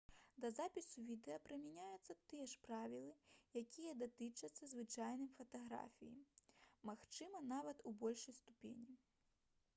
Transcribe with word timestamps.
да 0.43 0.49
запісу 0.59 1.01
відэа 1.09 1.35
прымяняюцца 1.47 2.15
тыя 2.31 2.47
ж 2.53 2.61
правілы 2.67 3.11
якія 3.61 3.93
датычацца 4.01 4.71
звычайнай 4.73 5.29
фатаграфіі 5.37 6.17
магчыма 6.93 7.45
нават 7.55 7.77
у 7.93 7.97
большай 8.03 8.41
ступені 8.43 9.01